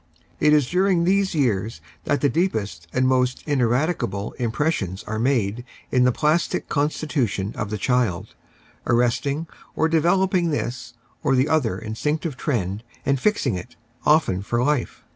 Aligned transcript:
It 0.39 0.51
is 0.51 0.67
during 0.67 1.03
these 1.03 1.35
years 1.35 1.79
that 2.05 2.21
the 2.21 2.27
deepest 2.27 2.87
and 2.91 3.07
most 3.07 3.43
ineradicable 3.45 4.33
impres 4.39 4.71
sions 4.71 5.03
are 5.03 5.19
made 5.19 5.63
in 5.91 6.05
the 6.05 6.11
plastic 6.11 6.67
constitution 6.69 7.53
of 7.55 7.69
the 7.69 7.77
child, 7.77 8.33
arrest 8.87 9.27
ing 9.27 9.45
or 9.75 9.87
developing 9.87 10.49
this 10.49 10.95
or 11.21 11.35
the 11.35 11.47
other 11.47 11.77
instinctive 11.77 12.35
trend 12.35 12.83
and 13.05 13.19
fixing 13.19 13.53
it, 13.53 13.75
often 14.03 14.41
for 14.41 14.63
life. 14.63 15.03